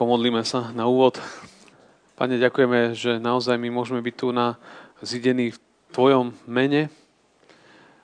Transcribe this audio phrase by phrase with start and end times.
[0.00, 1.20] Pomodlíme sa na úvod.
[2.16, 4.56] Pane, ďakujeme, že naozaj my môžeme byť tu na
[5.04, 5.60] zidení v
[5.92, 6.88] Tvojom mene.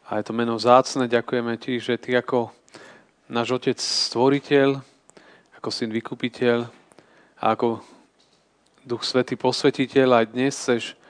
[0.05, 1.09] A je to meno zácne.
[1.09, 2.53] Ďakujeme Ti, že Ty ako
[3.33, 4.77] náš Otec Stvoriteľ,
[5.57, 6.69] ako Syn Vykupiteľ
[7.41, 7.81] a ako
[8.85, 11.01] Duch Svetý Posvetiteľ aj dnes chceš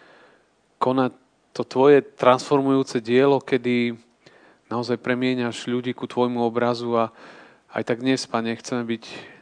[0.79, 1.11] konať
[1.51, 3.99] to Tvoje transformujúce dielo, kedy
[4.71, 7.11] naozaj premieňaš ľudí ku Tvojmu obrazu a
[7.75, 9.35] aj tak dnes, Pane, chceme byť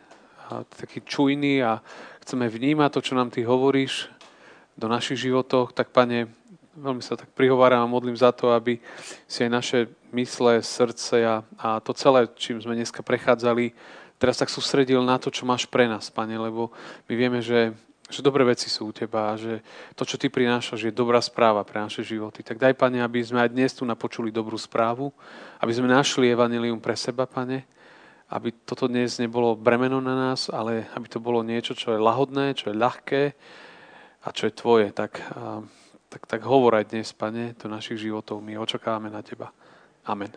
[0.77, 1.81] taký čujný a
[2.25, 4.09] chceme vnímať to, čo nám Ty hovoríš
[4.75, 6.27] do našich životoch, tak Pane,
[6.75, 8.83] veľmi sa tak prihováram a modlím za to, aby
[9.31, 9.79] si aj naše
[10.11, 13.75] mysle, srdce a, a to celé, čím sme dneska prechádzali,
[14.19, 16.75] teraz tak sústredil na to, čo máš pre nás, Pane, lebo
[17.07, 17.75] my vieme, že,
[18.11, 19.63] že dobré veci sú u Teba a že
[19.95, 22.43] to, čo Ty prinášaš, je dobrá správa pre naše životy.
[22.43, 25.15] Tak daj, Pane, aby sme aj dnes tu napočuli dobrú správu,
[25.63, 27.63] aby sme našli evanilium pre seba, Pane,
[28.31, 32.57] aby toto dnes nebolo bremeno na nás, ale aby to bolo niečo, čo je lahodné,
[32.57, 33.23] čo je ľahké
[34.25, 34.87] a čo je tvoje.
[34.97, 35.21] Tak,
[36.09, 38.41] tak, tak hovor aj dnes, Pane, do našich životov.
[38.41, 39.53] My očakávame na Teba.
[40.09, 40.33] Amen.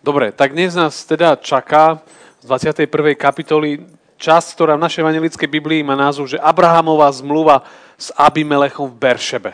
[0.00, 2.00] Dobre, tak dnes nás teda čaká
[2.38, 3.18] z 21.
[3.18, 3.82] kapitoly
[4.18, 7.66] časť, ktorá v našej evangelickej Biblii má názov, že Abrahamová zmluva
[7.98, 9.52] s Abimelechom v Beršebe.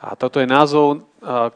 [0.00, 1.04] A toto je názov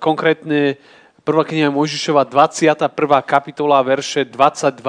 [0.00, 0.80] konkrétne
[1.28, 2.88] Prvá kniha Mojžišova, 21.
[3.20, 4.80] kapitola, verše 22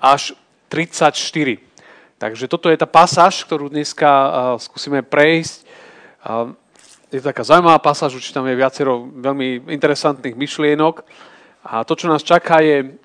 [0.00, 0.32] až
[0.72, 1.60] 34.
[2.16, 4.08] Takže toto je tá pasáž, ktorú dneska
[4.56, 5.68] skúsime prejsť.
[7.12, 11.04] Je to taká zaujímavá pasáž, určite tam je viacero veľmi interesantných myšlienok.
[11.60, 12.96] A to, čo nás čaká, je,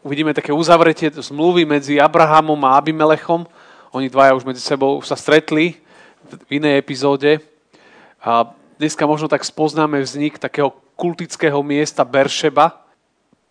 [0.00, 3.44] uvidíme také uzavretie zmluvy medzi Abrahamom a Abimelechom.
[3.92, 5.76] Oni dvaja už medzi sebou sa stretli
[6.48, 7.44] v inej epizóde.
[8.24, 8.48] A
[8.80, 12.84] dneska možno tak spoznáme vznik takého kultického miesta Beršeba,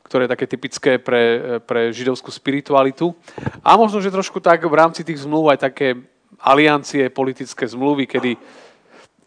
[0.05, 3.17] ktoré je také typické pre, pre židovskú spiritualitu.
[3.65, 5.97] A možno, že trošku tak v rámci tých zmluv aj také
[6.37, 8.37] aliancie, politické zmluvy, kedy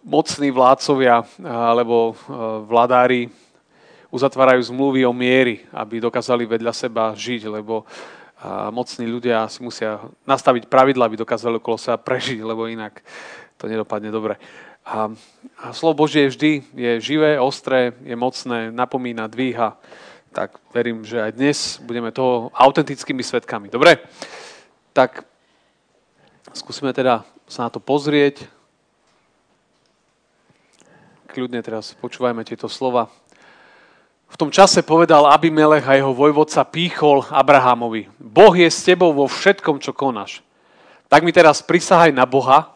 [0.07, 2.15] mocní vládcovia alebo
[2.67, 3.31] vladári
[4.11, 7.87] uzatvárajú zmluvy o miery, aby dokázali vedľa seba žiť, lebo
[8.75, 13.03] mocní ľudia si musia nastaviť pravidla, aby dokázali okolo seba prežiť, lebo inak
[13.55, 14.35] to nedopadne dobre.
[14.83, 15.15] A,
[15.63, 19.79] a slovo Božie vždy je živé, ostré, je mocné, napomína, dvíha.
[20.35, 23.71] Tak verím, že aj dnes budeme toho autentickými svetkami.
[23.71, 24.03] Dobre?
[24.91, 25.23] Tak
[26.51, 28.49] skúsime teda sa na to pozrieť.
[31.31, 33.13] Kľudne teraz počúvajme tieto slova.
[34.33, 38.09] V tom čase povedal Abimelech a jeho vojvodca pýchol Abrahamovi.
[38.17, 40.41] Boh je s tebou vo všetkom, čo konáš.
[41.13, 42.72] Tak mi teraz prisahaj na Boha,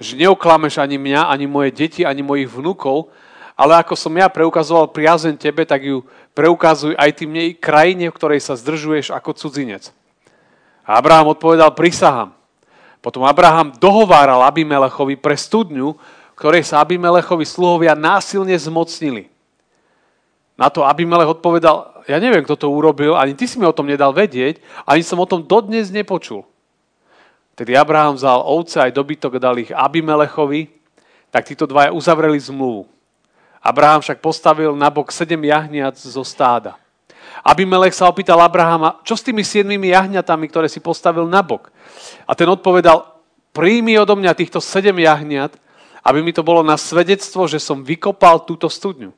[0.00, 3.12] že neoklameš ani mňa, ani moje deti, ani mojich vnúkov,
[3.52, 6.00] ale ako som ja preukazoval priazen tebe, tak ju
[6.32, 9.92] preukazuj aj tým nej krajine, v ktorej sa zdržuješ ako cudzinec.
[10.88, 12.32] A Abraham odpovedal, prisahám.
[13.04, 16.00] Potom Abraham dohováral Abimelechovi pre studňu,
[16.40, 19.28] ktorej sa Abimelechovi sluhovia násilne zmocnili.
[20.56, 23.88] Na to Abimelech odpovedal, ja neviem, kto to urobil, ani ty si mi o tom
[23.88, 26.44] nedal vedieť, ani som o tom dodnes nepočul.
[27.60, 30.72] Tedy Abraham vzal ovce aj dobytok a dal ich Abimelechovi,
[31.28, 32.88] tak títo dvaja uzavreli zmluvu.
[33.60, 36.80] Abraham však postavil na bok sedem jahniac zo stáda.
[37.44, 41.68] Abimelech sa opýtal Abrahama, čo s tými siedmými jahňatami, ktoré si postavil na bok?
[42.24, 43.04] A ten odpovedal,
[43.52, 45.52] príjmi odo mňa týchto sedem jahniat,
[46.00, 49.12] aby mi to bolo na svedectvo, že som vykopal túto studňu.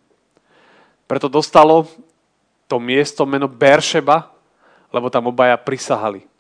[1.06, 1.86] Preto dostalo
[2.66, 4.34] to miesto meno Beršeba,
[4.90, 6.31] lebo tam obaja prisahali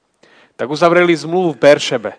[0.56, 2.12] tak uzavreli zmluvu v Beršebe.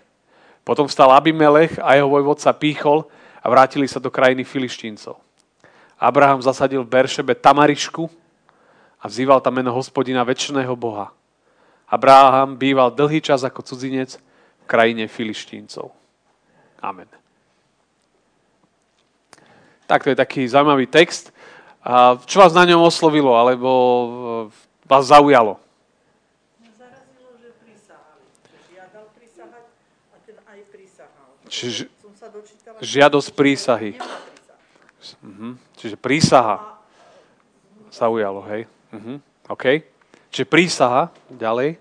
[0.64, 3.04] Potom vstal Abimelech a jeho vojvodca Píchol
[3.44, 5.20] a vrátili sa do krajiny Filištíncov.
[6.00, 8.12] Abraham zasadil v Beršebe Tamarišku
[9.00, 11.12] a vzýval tam meno hospodina väčšného Boha.
[11.88, 14.20] Abraham býval dlhý čas ako cudzinec
[14.64, 15.92] v krajine Filištíncov.
[16.84, 17.08] Amen.
[19.88, 21.32] Tak to je taký zaujímavý text.
[22.24, 23.70] Čo vás na ňom oslovilo, alebo
[24.88, 25.60] vás zaujalo?
[31.54, 31.86] Čiže
[32.82, 33.94] žiadosť prísahy.
[35.22, 35.62] Mhm.
[35.78, 36.82] Čiže prísaha
[37.94, 38.66] sa ujalo, hej?
[38.90, 39.22] Mhm.
[39.54, 39.86] OK.
[40.34, 41.78] Čiže prísaha, ďalej.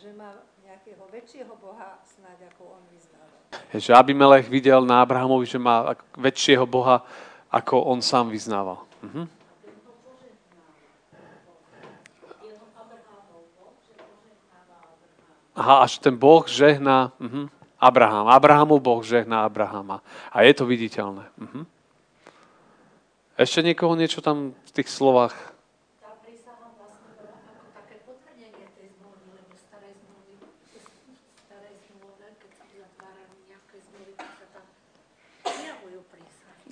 [0.00, 0.32] že má
[0.64, 3.38] nejakého väčšieho Boha snáď ako on vyznával.
[3.76, 7.04] Že Abimelech videl na Abrahamovi, že má väčšieho Boha,
[7.52, 8.80] ako on sám vyznával.
[9.04, 9.39] Mhm.
[15.60, 18.32] Aha, až ten Boh žehná uh-huh, Abraham.
[18.32, 20.00] Abrahamov Boh žehná Abrahama.
[20.32, 21.28] A je to viditeľné.
[21.36, 21.68] Uh-huh.
[23.36, 25.36] Ešte niekoho niečo tam v tých slovách?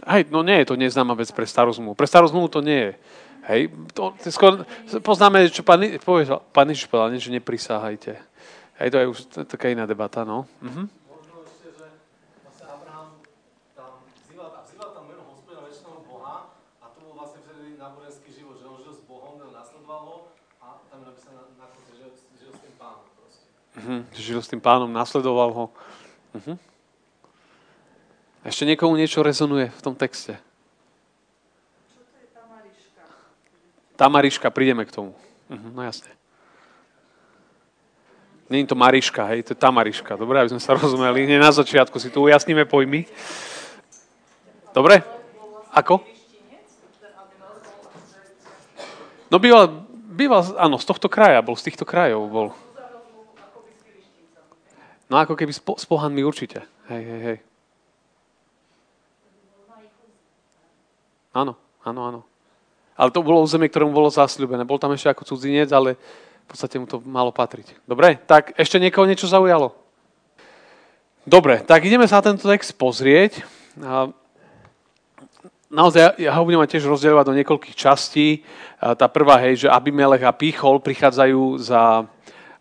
[0.08, 1.92] Hej, no nie je to neznáma vec pre starú zmluvu.
[1.92, 2.92] Pre starú zmluvu to nie je.
[3.44, 3.60] Hej,
[3.92, 4.64] to, skôr,
[5.04, 8.27] poznáme, čo pán, povedal, pán Ježiš povedal, nie, že neprisáhajte.
[8.78, 9.18] Hej, to je už
[9.50, 10.46] taká iná debata, no.
[10.62, 10.88] Mhm.
[18.68, 20.16] On žil s Bohom, on nasledoval ho
[20.60, 23.48] a tam je napísané na konci, že žil s tým pánom proste.
[23.80, 23.96] Mhm.
[24.12, 25.64] Žil s tým pánom, nasledoval ho.
[26.36, 26.54] Mhm.
[28.44, 30.36] Ešte niekomu niečo rezonuje v tom texte?
[31.88, 33.02] Čo to je tá Mariška?
[33.96, 35.12] Tamariška, prídeme k tomu.
[35.48, 36.17] Mhm, no jasne.
[38.48, 40.16] Je to Mariška, hej, to je Tamariška.
[40.16, 41.28] Dobre, aby sme sa rozumeli.
[41.28, 43.04] Nie na začiatku si tu ujasníme pojmy.
[44.72, 45.04] Dobre?
[45.76, 46.00] Ako?
[49.28, 52.48] No býval, býval, áno, z tohto kraja, bol z týchto krajov, bol.
[55.12, 56.64] No ako keby s, po, s pohanmi určite.
[56.88, 57.38] Hej, hej, hej.
[61.36, 61.52] Áno,
[61.84, 62.20] áno, áno.
[62.96, 64.64] Ale to bolo územie, ktorému bolo zasľúbené.
[64.64, 66.00] Bol tam ešte ako cudzinec, ale
[66.48, 67.76] v podstate mu to malo patriť.
[67.84, 69.76] Dobre, tak ešte niekoho niečo zaujalo?
[71.28, 73.44] Dobre, tak ideme sa na tento text pozrieť.
[75.68, 78.48] Naozaj, ja ho budem tiež rozdielovať do niekoľkých častí.
[78.80, 82.08] Tá prvá, hej, že Abimelech a Píchol prichádzajú za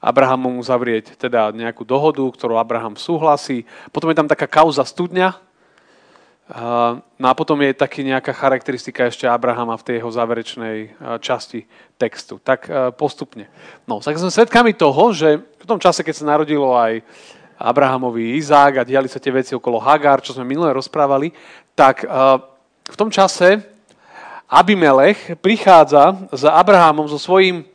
[0.04, 3.64] Abrahamom uzavrieť teda nejakú dohodu, ktorú Abraham súhlasí.
[3.96, 5.40] Potom je tam taká kauza studňa,
[7.20, 10.78] No a potom je taký nejaká charakteristika ešte Abrahama v tej jeho záverečnej
[11.20, 11.68] časti
[12.00, 12.40] textu.
[12.40, 13.52] Tak uh, postupne.
[13.84, 17.04] No, tak sme svedkami toho, že v tom čase, keď sa narodilo aj
[17.60, 21.34] Abrahamovi Izák a diali sa tie veci okolo Hagar, čo sme minulé rozprávali,
[21.74, 22.06] tak
[22.86, 23.66] v tom čase
[24.46, 27.66] Abimelech prichádza za Abrahamom so svojím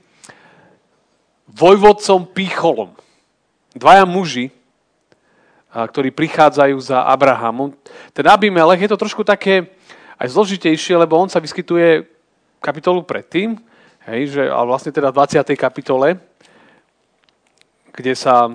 [1.50, 2.94] vojvodcom Pícholom.
[3.74, 4.54] Dvaja muži,
[5.72, 7.72] ktorí prichádzajú za Abrahamom.
[8.12, 9.72] Ten Abimelech je to trošku také
[10.20, 12.04] aj zložitejšie, lebo on sa vyskytuje
[12.60, 13.56] kapitolu predtým,
[14.06, 15.56] hej, že, ale vlastne teda v 20.
[15.58, 16.20] kapitole,
[17.90, 18.52] kde, sa,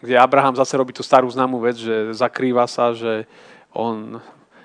[0.00, 3.28] kde Abraham zase robí tú starú známú vec, že zakrýva sa, že
[3.70, 4.18] on,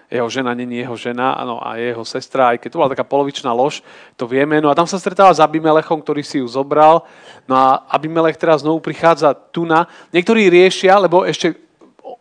[0.10, 3.54] jeho žena není jeho žena ano, a jeho sestra, aj keď to bola taká polovičná
[3.54, 3.86] lož,
[4.18, 4.58] to vieme.
[4.58, 7.06] No a tam sa stretáva s Abimelechom, ktorý si ju zobral.
[7.46, 9.86] No a Abimelech teraz znovu prichádza tu na.
[10.10, 11.69] Niektorí riešia, lebo ešte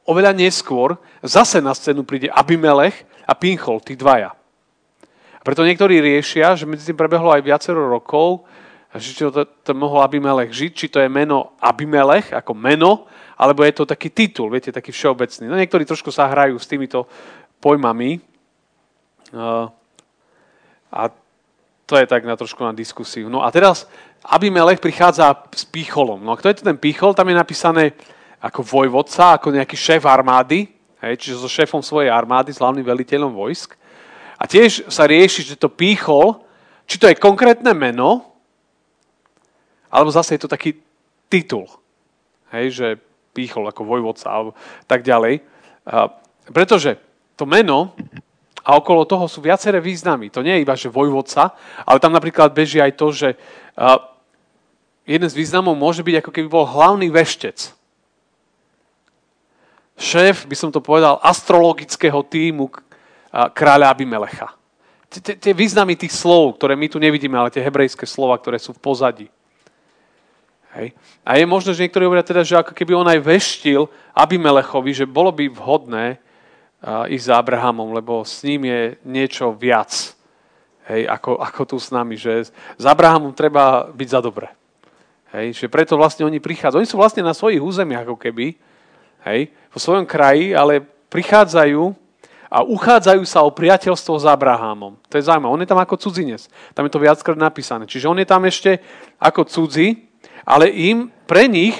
[0.09, 4.33] oveľa neskôr zase na scénu príde Abimelech a Pinchol, tí dvaja.
[5.37, 8.49] A preto niektorí riešia, že medzi tým prebehlo aj viacero rokov,
[8.97, 13.05] že či to, to mohol Abimelech žiť, či to je meno Abimelech ako meno,
[13.37, 15.45] alebo je to taký titul, viete, taký všeobecný.
[15.47, 17.07] No niektorí trošku sa hrajú s týmito
[17.61, 18.19] pojmami.
[20.89, 21.03] A
[21.87, 23.31] to je tak na trošku na diskusiu.
[23.31, 23.87] No a teraz
[24.25, 26.25] Abimelech prichádza s Picholom.
[26.25, 27.15] No a kto je to ten Pichol?
[27.15, 27.95] Tam je napísané
[28.39, 30.71] ako vojvodca, ako nejaký šéf armády,
[31.03, 33.75] hej, čiže so šéfom svojej armády, s hlavným veliteľom vojsk.
[34.39, 36.39] A tiež sa rieši, že to pýchol,
[36.87, 38.31] či to je konkrétne meno,
[39.91, 40.79] alebo zase je to taký
[41.27, 41.67] titul.
[42.55, 42.87] Hej, že
[43.35, 44.51] pýchol ako vojvodca, alebo
[44.87, 45.43] tak ďalej.
[45.89, 46.09] A,
[46.55, 46.97] pretože
[47.35, 47.93] to meno
[48.63, 50.31] a okolo toho sú viaceré významy.
[50.31, 51.57] To nie je iba, že vojvodca,
[51.87, 53.29] ale tam napríklad beží aj to, že
[55.09, 57.78] jeden z významov môže byť, ako keby bol hlavný veštec
[59.99, 62.71] šéf, by som to povedal, astrologického týmu
[63.53, 64.55] kráľa Abimelecha.
[65.19, 68.81] Tie významy tých slov, ktoré my tu nevidíme, ale tie hebrejské slova, ktoré sú v
[68.81, 69.27] pozadí.
[70.77, 70.93] Hej.
[71.25, 75.09] A je možné, že niektorí hovoria teda, že ako keby on aj veštil Abimelechovi, že
[75.09, 76.21] bolo by vhodné
[77.09, 79.91] ísť za Abrahamom, lebo s ním je niečo viac,
[80.87, 84.53] hej, ako, ako tu s nami, že s Abrahamom treba byť za dobre.
[85.35, 86.81] Hej, že preto vlastne oni prichádzajú.
[86.81, 88.57] Oni sú vlastne na svojich územiach ako keby,
[89.27, 91.83] hej, vo svojom kraji, ale prichádzajú
[92.49, 94.97] a uchádzajú sa o priateľstvo s Abrahamom.
[95.13, 95.53] To je zaujímavé.
[95.53, 96.49] On je tam ako cudzinec.
[96.73, 97.85] Tam je to viackrát napísané.
[97.85, 98.81] Čiže on je tam ešte
[99.21, 100.09] ako cudzí,
[100.49, 101.77] ale im, pre nich,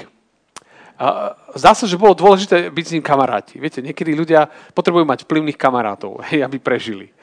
[0.99, 3.63] a zdá sa, že bolo dôležité byť s ním kamaráti.
[3.63, 7.15] Viete, niekedy ľudia potrebujú mať vplyvných kamarátov, hej, aby prežili.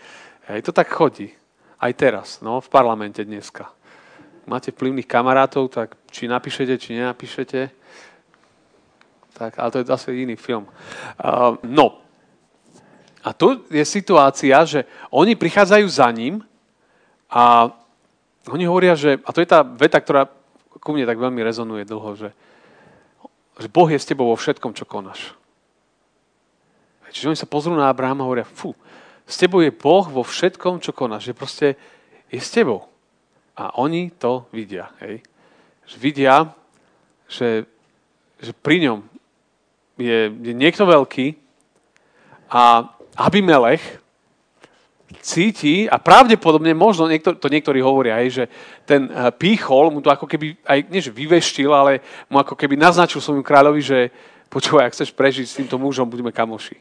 [0.47, 1.35] Hej, to tak chodí.
[1.75, 3.67] Aj teraz, no, v parlamente dneska.
[4.47, 7.59] Máte vplyvných kamarátov, tak či napíšete, či nenapíšete,
[9.35, 10.63] tak, ale to je zase iný film.
[11.19, 11.99] Uh, no.
[13.19, 16.39] A tu je situácia, že oni prichádzajú za ním
[17.27, 17.67] a
[18.47, 20.29] oni hovoria, že, a to je tá veta, ktorá
[20.79, 22.29] ku mne tak veľmi rezonuje dlho, že,
[23.59, 25.33] že Boh je s tebou vo všetkom, čo konáš.
[27.15, 28.75] Čiže oni sa pozrú na Abrahama a hovoria, fú,
[29.25, 31.31] s tebou je Boh vo všetkom, čo konáš.
[31.31, 31.67] Že proste
[32.29, 32.85] je s tebou.
[33.57, 34.93] A oni to vidia.
[35.01, 35.25] Hej.
[35.89, 36.35] Že vidia,
[37.25, 37.65] že,
[38.37, 38.99] že pri ňom
[39.95, 41.35] je, je niekto veľký
[42.51, 44.03] a Abimelech
[45.25, 48.43] cíti a pravdepodobne možno, niektor, to niektorí hovoria aj, že
[48.85, 52.77] ten eh, píchol mu to ako keby aj, nie že vyveštil, ale mu ako keby
[52.77, 53.99] naznačil svojmu kráľovi, že
[54.51, 56.77] počúvaj, ak chceš prežiť s týmto mužom, budeme kamoši.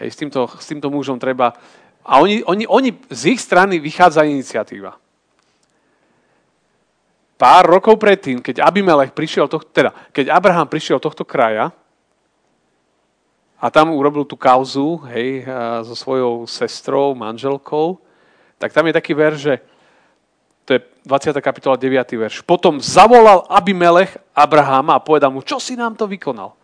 [0.00, 1.52] Hej, s, týmto, s týmto mužom treba...
[2.02, 4.98] A oni, oni, oni z ich strany vychádza iniciatíva.
[7.38, 11.74] Pár rokov predtým, keď Abimelech prišiel, tohto, teda, keď Abraham prišiel tohto kraja
[13.62, 15.46] a tam urobil tú kauzu hej,
[15.86, 18.02] so svojou sestrou, manželkou,
[18.58, 19.54] tak tam je taký verš, že
[20.66, 21.38] to je 20.
[21.38, 21.94] kapitola 9.
[22.18, 22.42] verš.
[22.42, 26.58] Potom zavolal Abimelech Abrahama a povedal mu, čo si nám to vykonal?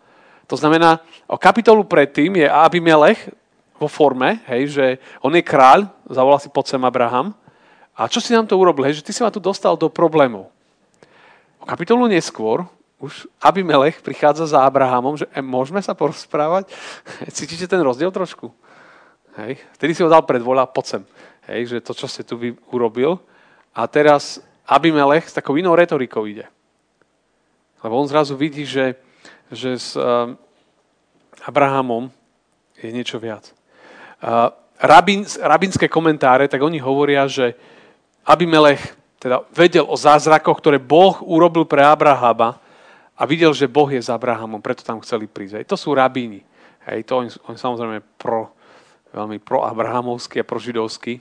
[0.51, 0.99] To znamená,
[1.31, 3.31] o kapitolu predtým je Abimelech
[3.79, 4.87] vo forme, hej, že
[5.23, 7.31] on je kráľ, zavolal si pod sem Abraham.
[7.95, 8.87] A čo si nám to urobil?
[8.87, 10.51] Hej, že ty si ma tu dostal do problémov.
[11.63, 12.67] O kapitolu neskôr
[12.99, 16.71] už Abimelech prichádza za Abrahamom, že e, môžeme sa porozprávať?
[17.37, 18.51] Cítite ten rozdiel trošku?
[19.39, 19.63] Hej.
[19.79, 21.03] Vtedy si ho dal pred pod sem.
[21.47, 23.23] Hej, že to, čo ste tu vy urobil.
[23.71, 26.45] A teraz Abimelech s takou inou retorikou ide.
[27.79, 28.99] Lebo on zrazu vidí, že
[29.51, 30.33] že s uh,
[31.45, 32.13] Abrahamom
[32.79, 33.49] je niečo viac.
[34.21, 37.57] Uh, rabín, rabínske komentáre, tak oni hovoria, že
[38.29, 38.81] Abimelech
[39.19, 42.61] teda vedel o zázrakoch, ktoré Boh urobil pre Abrahama
[43.19, 45.59] a videl, že Boh je s Abrahamom, preto tam chceli prísť.
[45.59, 46.47] Hej, to sú rabíni.
[46.87, 48.55] Hej, to oni, oni samozrejme pro,
[49.11, 51.19] veľmi pro-abrahamovský a pro-židovský.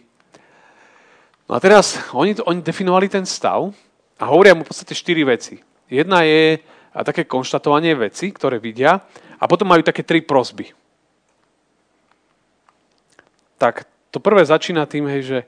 [1.49, 3.73] No a teraz oni, oni definovali ten stav
[4.21, 5.57] a hovoria mu v podstate štyri veci.
[5.89, 6.61] Jedna je,
[7.03, 8.97] také konštatovanie veci, ktoré vidia
[9.37, 10.73] a potom majú také tri prosby.
[13.57, 15.39] Tak to prvé začína tým, hej, že,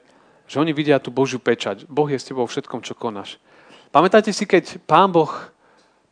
[0.46, 1.86] že oni vidia tú Božiu pečať.
[1.86, 3.38] Boh je s tebou všetkom, čo konáš.
[3.90, 5.30] Pamätáte si, keď pán Boh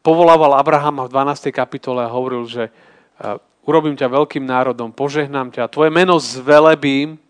[0.03, 1.51] povolával Abrahama v 12.
[1.51, 3.39] kapitole a hovoril, že uh,
[3.69, 7.21] urobím ťa veľkým národom, požehnám ťa, tvoje meno zvelebím,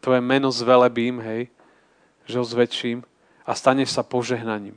[0.00, 1.52] tvoje meno zvelebím, hej,
[2.26, 3.04] že ho zväčším
[3.46, 4.74] a staneš sa požehnaním.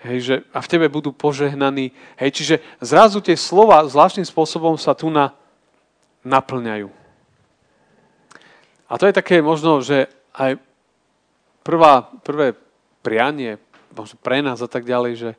[0.00, 1.92] Hej, že, a v tebe budú požehnaní.
[2.16, 5.36] Hej, čiže zrazu tie slova zvláštnym spôsobom sa tu na,
[6.24, 6.88] naplňajú.
[8.88, 10.56] A to je také možno, že aj
[11.60, 12.56] prvá, prvé
[13.04, 13.60] prianie,
[13.94, 15.30] možno pre nás a tak ďalej, že,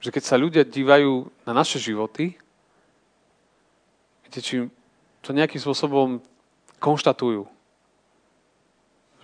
[0.00, 2.36] že keď sa ľudia dívajú na naše životy,
[4.24, 4.68] viete, či
[5.24, 6.20] to nejakým spôsobom
[6.78, 7.44] konštatujú.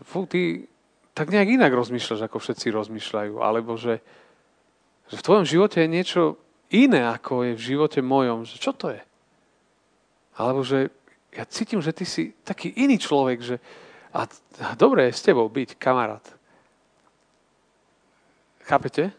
[0.05, 0.69] Fú, ty,
[1.15, 3.41] tak nejak inak rozmýšľaš, ako všetci rozmýšľajú.
[3.41, 4.03] Alebo že,
[5.09, 6.23] že v tvojom živote je niečo
[6.75, 8.43] iné, ako je v živote mojom.
[8.43, 9.01] Že čo to je?
[10.35, 10.91] Alebo že
[11.31, 13.57] ja cítim, že ty si taký iný človek, že
[14.15, 14.23] a,
[14.63, 16.23] a dobre je s tebou byť kamarát.
[18.65, 19.11] Chápete?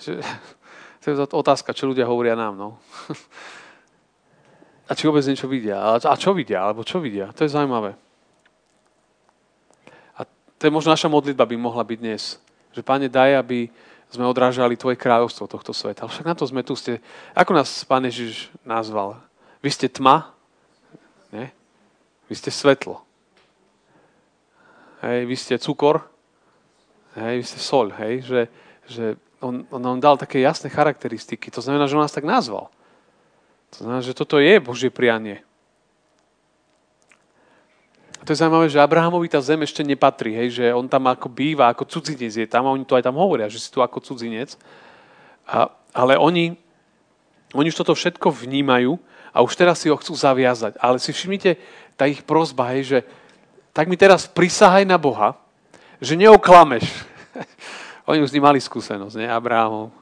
[0.00, 0.24] Že,
[1.04, 2.56] to je otázka, čo ľudia hovoria nám.
[2.56, 2.68] No.
[4.86, 5.82] A či vôbec niečo vidia.
[5.82, 6.62] A čo vidia?
[6.62, 7.34] Alebo čo vidia?
[7.34, 7.98] To je zaujímavé
[10.56, 12.40] to je možno naša modlitba by mohla byť dnes.
[12.72, 13.68] Že, Pane, daj, aby
[14.08, 16.04] sme odrážali Tvoje kráľovstvo tohto sveta.
[16.04, 16.72] Ale však na to sme tu.
[16.74, 16.98] Ste,
[17.36, 19.20] ako nás Pán Ježiš nazval?
[19.60, 20.32] Vy ste tma,
[21.30, 21.52] ne?
[22.26, 23.05] Vy ste svetlo.
[25.04, 26.08] Hej, vy ste cukor,
[27.16, 28.40] hej, vy ste sol, hej, že,
[28.88, 29.04] že
[29.44, 31.52] on, on nám dal také jasné charakteristiky.
[31.52, 32.72] To znamená, že on nás tak nazval.
[33.76, 35.44] To znamená, že toto je Božie prianie
[38.26, 41.70] to je zaujímavé, že Abrahamovi tá zem ešte nepatrí, hej, že on tam ako býva,
[41.70, 44.58] ako cudzinec je tam a oni to aj tam hovoria, že si tu ako cudzinec.
[45.46, 46.58] A, ale oni,
[47.54, 48.98] oni už toto všetko vnímajú
[49.30, 50.74] a už teraz si ho chcú zaviazať.
[50.82, 51.54] Ale si všimnite,
[51.94, 52.98] tá ich prozba, hej, že
[53.76, 55.36] tak mi teraz prisahaj na Boha,
[56.00, 56.88] že neoklameš.
[58.08, 59.92] oni už s mali skúsenosť, ne, Abrahamov.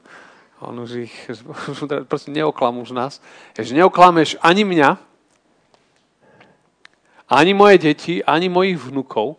[0.63, 1.15] On už ich,
[2.09, 3.19] proste neoklam už nás.
[3.51, 4.95] Že neoklameš ani mňa,
[7.27, 9.35] ani moje deti, ani mojich vnukov.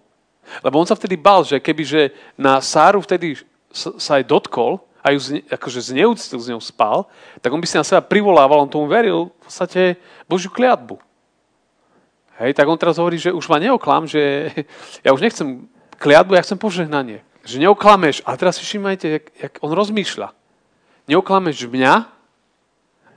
[0.60, 3.40] Lebo on sa vtedy bal, že kebyže na Sáru vtedy
[3.72, 7.06] sa aj dotkol, a ju zne, akože zneúctil, s ňou spal,
[7.38, 9.94] tak on by si na seba privolával, on tomu veril v podstate
[10.26, 10.98] Božiu kliatbu.
[12.36, 14.52] Hej, tak on teraz hovorí, že už ma neoklam, že
[15.04, 17.24] ja už nechcem kliatbu, ja chcem požehnanie.
[17.46, 20.34] Že neoklameš, ale teraz si všimajte, jak, jak on rozmýšľa.
[21.08, 21.94] Neoklameš mňa,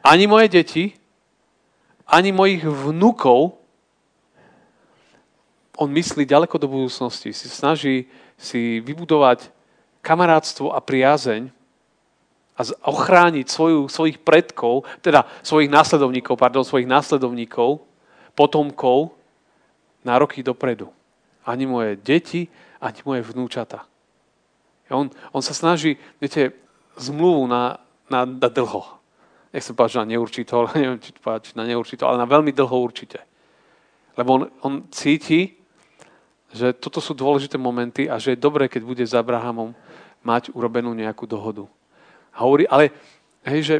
[0.05, 0.83] ani moje deti,
[2.07, 3.59] ani mojich vnukov,
[5.79, 9.51] on myslí ďaleko do budúcnosti, si snaží si vybudovať
[9.99, 11.51] kamarátstvo a priazeň
[12.59, 12.61] a
[12.91, 17.83] ochrániť svoju, svojich predkov, teda svojich následovníkov, pardon, svojich následovníkov,
[18.39, 19.11] potomkov
[19.99, 20.87] na roky dopredu.
[21.43, 22.47] Ani moje deti,
[22.79, 23.83] ani moje vnúčata.
[24.87, 26.55] On, on sa snaží, viete,
[26.95, 28.95] zmluvu na, na, na dlho.
[29.51, 33.19] Nechcem že na neurčito, ale neviem, či povedať, na neurčito, ale na veľmi dlho určite.
[34.15, 35.59] Lebo on, on cíti,
[36.55, 39.75] že toto sú dôležité momenty a že je dobré, keď bude s Abrahamom
[40.23, 41.67] mať urobenú nejakú dohodu.
[42.33, 42.89] A hovorí, ale
[43.43, 43.75] hej, že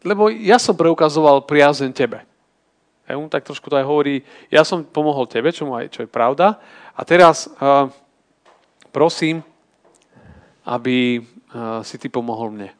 [0.00, 2.24] lebo ja som preukazoval priazeň tebe.
[3.10, 4.22] Hej, on tak trošku to aj hovorí,
[4.54, 6.62] ja som pomohol tebe, čo, aj, čo je pravda.
[6.94, 7.90] A teraz uh,
[8.94, 9.42] prosím,
[10.62, 12.70] aby uh, si ty pomohol mne.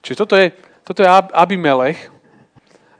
[0.00, 0.56] Čiže toto je,
[0.88, 2.08] toto je Abimelech.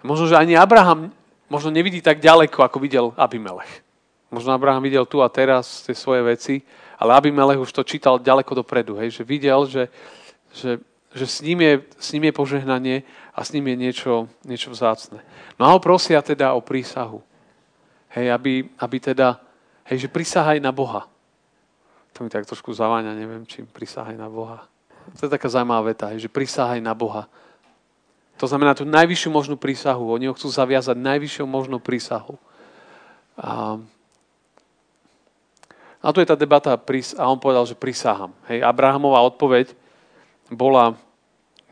[0.05, 1.09] Možno, že ani Abraham
[1.49, 3.81] možno nevidí tak ďaleko, ako videl Abimelech.
[4.29, 6.61] Možno Abraham videl tu a teraz tie svoje veci,
[7.01, 9.89] ale Abimelech už to čítal ďaleko dopredu, hej, že videl, že,
[10.53, 10.81] že,
[11.17, 12.97] že s, ním je, s ním je požehnanie
[13.35, 14.13] a s ním je niečo,
[14.47, 15.19] niečo vzácne.
[15.59, 17.19] No a ho prosia teda o prísahu.
[18.15, 19.43] Hej, aby, aby teda,
[19.91, 21.11] hej, že prisahaj na Boha.
[22.15, 24.63] To mi tak trošku zaváňa, neviem, čím prisahaj na Boha.
[25.19, 27.27] To je taká zaujímavá veta, hej, že prisahaj na Boha.
[28.39, 30.15] To znamená tú najvyššiu možnú prísahu.
[30.15, 32.39] Oni ho chcú zaviazať najvyššou možnou prísahu.
[33.35, 33.83] A
[36.05, 38.29] a tu je tá debata a on povedal, že prisahám.
[38.53, 39.73] Hej, Abrahamová odpoveď
[40.53, 41.01] bola,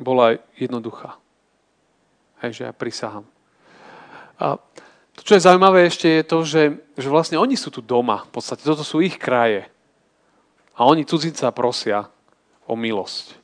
[0.01, 1.21] bola jednoduchá.
[2.43, 3.25] Hej, že ja prisahám.
[4.43, 4.59] A
[5.15, 6.63] to, čo je zaujímavé ešte, je to, že,
[6.99, 8.27] že vlastne oni sú tu doma.
[8.27, 9.71] V podstate toto sú ich kraje.
[10.75, 12.11] A oni cudzinca prosia
[12.67, 13.39] o milosť.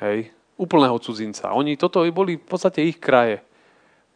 [0.00, 1.52] Hej, úplného cudzinca.
[1.52, 3.42] Oni, toto boli v podstate ich kraje.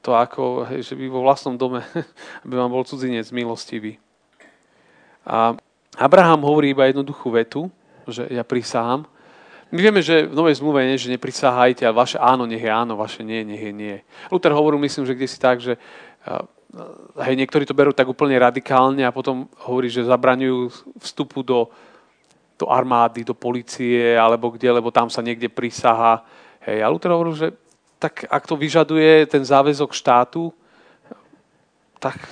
[0.07, 1.83] To ako, hej, že by vo vlastnom dome,
[2.47, 3.99] aby vám bol cudzinec milostivý.
[5.23, 5.55] A
[5.99, 7.69] Abraham hovorí iba jednoduchú vetu,
[8.09, 9.07] že ja prisahám.
[9.73, 12.93] My vieme, že v Novej zmluve nie, že neprisahajte a vaše áno nech je áno,
[12.93, 13.97] vaše nie nech je nie.
[14.29, 15.81] Luther hovoril, myslím, že kde si tak, že
[17.25, 20.69] hej, niektorí to berú tak úplne radikálne a potom hovorí, že zabraňujú
[21.01, 21.73] vstupu do,
[22.61, 26.21] do armády, do policie alebo kde, lebo tam sa niekde prisaha.
[26.69, 27.49] Hej, a Luther hovoril, že
[27.97, 30.53] tak ak to vyžaduje ten záväzok štátu,
[31.97, 32.29] tak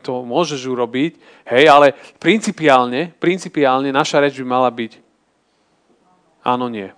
[0.00, 1.20] to môžeš urobiť,
[1.52, 5.09] hej, ale principiálne, principiálne naša reč by mala byť
[6.44, 6.88] áno, nie.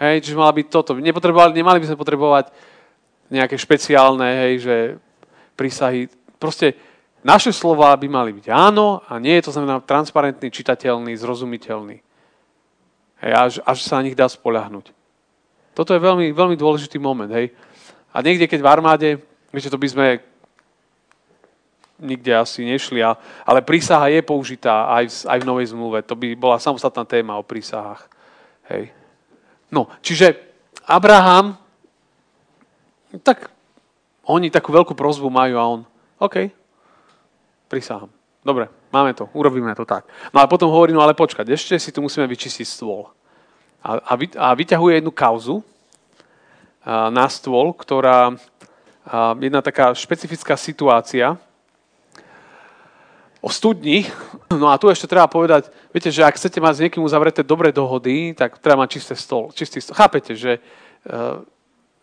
[0.00, 0.96] Hej, čiže mala byť toto.
[0.96, 2.48] Nepotrebovali, nemali by sme potrebovať
[3.30, 4.76] nejaké špeciálne, hej, že
[5.54, 6.08] prísahy.
[6.40, 6.74] Proste
[7.20, 12.00] naše slova by mali byť áno a nie, to znamená transparentný, čitateľný, zrozumiteľný.
[13.20, 14.90] Hej, až, až sa na nich dá spoľahnúť.
[15.76, 17.52] Toto je veľmi, veľmi dôležitý moment, hej.
[18.10, 19.08] A niekde, keď v armáde,
[19.54, 20.06] viete, to by sme
[22.00, 26.02] nikde asi nešli, ale prísaha je použitá aj v, aj v Novej zmluve.
[26.08, 28.09] To by bola samostatná téma o prísahách.
[28.70, 28.94] Hej.
[29.70, 30.38] No, čiže
[30.86, 31.58] Abraham,
[33.26, 33.50] tak
[34.26, 35.80] oni takú veľkú prozbu majú a on,
[36.22, 36.50] OK,
[37.66, 38.10] prísahám.
[38.40, 40.06] Dobre, máme to, urobíme to tak.
[40.30, 43.10] No a potom hovorí, no ale počkať, ešte si tu musíme vyčistiť stôl.
[43.82, 45.60] A, a, a vyťahuje jednu kauzu
[46.86, 48.32] a, na stôl, ktorá,
[49.02, 51.34] a, jedna taká špecifická situácia,
[53.40, 54.04] o studni.
[54.52, 57.72] No a tu ešte treba povedať, viete, že ak chcete mať s niekým uzavreté dobré
[57.72, 59.96] dohody, tak treba mať čisté stôl, čistý stôl.
[59.96, 61.40] Chápete, že uh,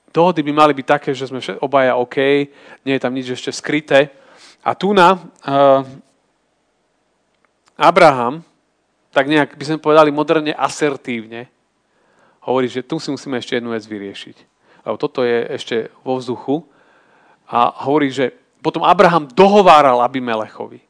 [0.09, 2.17] dohody by mali byť také, že sme obaja OK,
[2.83, 4.09] nie je tam nič ešte skryté.
[4.65, 5.85] A tu na uh,
[7.77, 8.41] Abraham,
[9.13, 11.45] tak nejak by sme povedali moderne asertívne,
[12.41, 14.37] hovorí, že tu si musíme ešte jednu vec vyriešiť.
[14.87, 16.63] Lebo toto je ešte vo vzduchu.
[17.51, 18.31] A hovorí, že
[18.63, 20.86] potom Abraham dohováral Abimelechovi.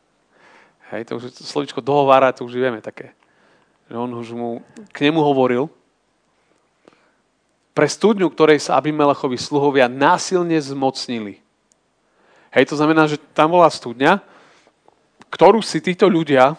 [0.88, 3.12] Hej, to už to slovičko dohovára, to už vieme také.
[3.92, 4.50] Že on už mu,
[4.96, 5.68] k nemu hovoril.
[7.76, 11.44] Pre studňu, ktorej sa Abimelechovi sluhovia násilne zmocnili.
[12.56, 14.24] Hej, to znamená, že tam bola studňa,
[15.28, 16.56] ktorú si títo ľudia,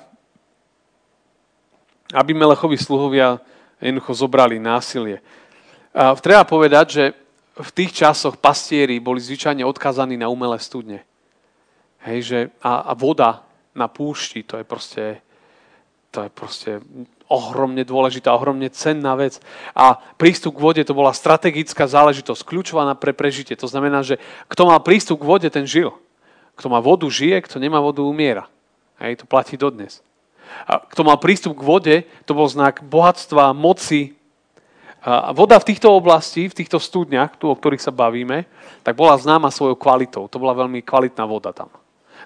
[2.13, 3.41] Abimelechovi sluhovia
[3.81, 5.21] jednoducho zobrali násilie.
[5.93, 7.05] A treba povedať, že
[7.59, 11.03] v tých časoch pastieri boli zvyčajne odkazaní na umelé studne.
[12.07, 13.48] Hej, že, a, a voda
[13.79, 15.23] na púšti, to je proste,
[16.11, 16.71] to je proste
[17.29, 19.39] ohromne dôležitá, ohromne cenná vec.
[19.77, 23.55] A prístup k vode to bola strategická záležitosť, kľúčová pre prežitie.
[23.55, 24.17] To znamená, že
[24.49, 25.95] kto mal prístup k vode, ten žil.
[26.59, 28.51] Kto má vodu, žije, kto nemá vodu, umiera.
[28.99, 30.03] Hej, to platí dodnes.
[30.67, 34.17] A kto mal prístup k vode, to bol znak bohatstva, moci.
[35.05, 38.49] A voda v týchto oblasti, v týchto studniach, tu, o ktorých sa bavíme,
[38.83, 40.27] tak bola známa svojou kvalitou.
[40.27, 41.71] To bola veľmi kvalitná voda tam.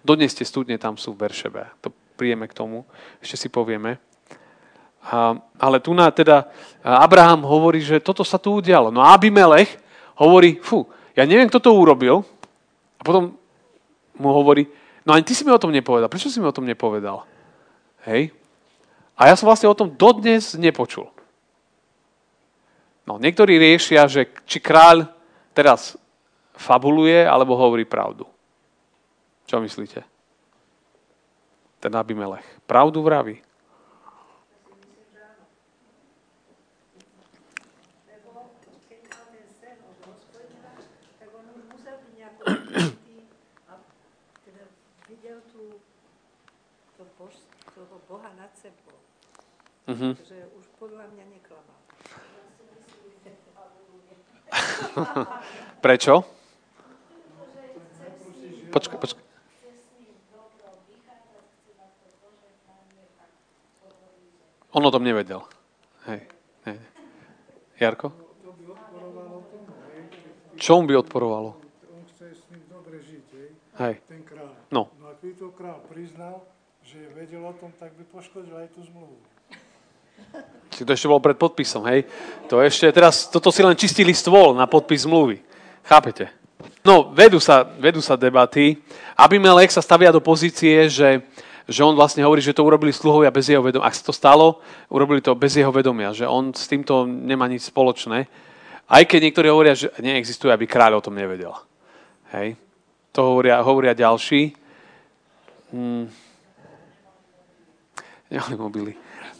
[0.03, 1.62] Dodnes tie studne tam sú v Beršebe.
[1.87, 2.83] To príjeme k tomu,
[3.23, 3.99] ešte si povieme.
[5.03, 6.47] A, ale tu na teda
[6.83, 8.91] Abraham hovorí, že toto sa tu udialo.
[8.91, 9.79] No a Abimelech
[10.19, 12.23] hovorí, fú, ja neviem, kto to urobil.
[12.99, 13.35] A potom
[14.15, 14.71] mu hovorí,
[15.03, 16.11] no ani ty si mi o tom nepovedal.
[16.11, 17.27] Prečo si mi o tom nepovedal?
[18.07, 18.31] Hej.
[19.19, 21.11] A ja som vlastne o tom dodnes nepočul.
[23.03, 25.11] No, niektorí riešia, že či kráľ
[25.51, 25.99] teraz
[26.55, 28.25] fabuluje, alebo hovorí pravdu.
[29.53, 30.01] Čo myslíte?
[31.77, 32.41] Ten Abimelech.
[32.65, 33.37] Pravdu vraví.
[49.83, 50.17] Uh-huh.
[50.17, 51.77] Že už podľa mňa neklamal.
[55.85, 56.25] Prečo?
[58.73, 59.32] Počkaj, počkaj.
[64.73, 65.45] On o tom nevedel.
[66.09, 66.25] Hej.
[66.65, 66.79] Hej.
[67.77, 68.09] Jarko?
[70.57, 71.59] Čo on by odporovalo?
[71.93, 73.49] On chce s ním dobre žiť, hej?
[73.83, 73.95] Hej.
[74.09, 74.53] Ten kráľ.
[74.73, 74.89] No.
[74.97, 76.47] No a keď to kráľ priznal,
[76.87, 79.17] že vedel o tom, tak by poškodil aj tú zmluvu.
[80.83, 82.09] To ešte bolo pred podpisom, hej?
[82.49, 85.39] To ešte, teraz, toto si len čistili stôl na podpis zmluvy.
[85.85, 86.33] Chápete?
[86.83, 88.81] No, vedú sa, vedú sa debaty.
[89.15, 91.23] Abimelech sa stavia do pozície, že,
[91.68, 93.87] že on vlastne hovorí, že to urobili sluhovia bez jeho vedomia.
[93.87, 97.70] Ak sa to stalo, urobili to bez jeho vedomia, že on s týmto nemá nič
[97.70, 98.27] spoločné.
[98.87, 101.55] Aj keď niektorí hovoria, že neexistuje, aby kráľ o tom nevedel.
[102.35, 102.59] Hej?
[103.12, 104.57] To hovoria, hovoria ďalší.
[105.72, 106.09] Hmm.
[108.33, 108.92] Nemali mobily.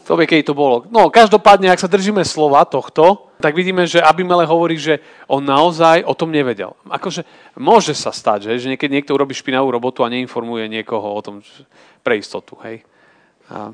[0.03, 0.83] To vie, keď to bolo.
[0.91, 4.99] No, každopádne, ak sa držíme slova tohto, tak vidíme, že Abimele hovorí, že
[5.31, 6.75] on naozaj o tom nevedel.
[6.91, 7.23] Akože
[7.55, 11.39] môže sa stať, že, že niekedy niekto urobí špinavú robotu a neinformuje niekoho o tom
[12.03, 12.59] pre istotu.
[12.67, 12.83] Hej.
[13.47, 13.71] A,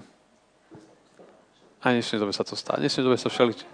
[1.81, 2.77] a dnešnej dobe sa to stá.
[2.77, 3.65] Dnešnej dobe sa všelič.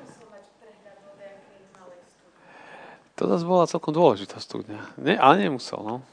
[3.15, 4.95] To zase bola celkom dôležitá studňa.
[4.99, 6.03] Ne, ale nemusel, no.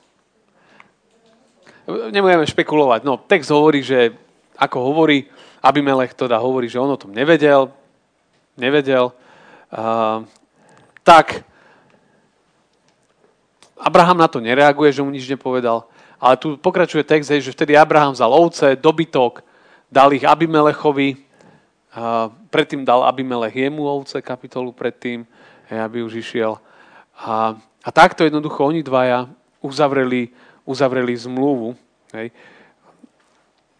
[1.86, 3.02] Nebudeme špekulovať.
[3.02, 4.14] No, text hovorí, že
[4.56, 5.28] ako hovorí,
[5.62, 7.70] Abimelech teda hovorí, že on o tom nevedel,
[8.58, 10.26] nevedel, uh,
[11.06, 11.46] tak
[13.78, 15.86] Abraham na to nereaguje, že mu nič nepovedal,
[16.22, 19.42] ale tu pokračuje text, že vtedy Abraham vzal ovce, dobytok,
[19.90, 25.26] dal ich Abimelechovi, uh, predtým dal Abimelech jemu ovce, kapitolu predtým,
[25.72, 26.60] aby už išiel.
[27.16, 29.30] A, a takto jednoducho oni dvaja
[29.62, 30.28] uzavreli,
[30.66, 31.72] uzavreli zmluvu.
[32.12, 32.28] Hej.